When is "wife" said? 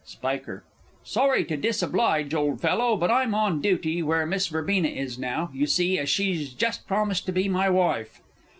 7.69-8.19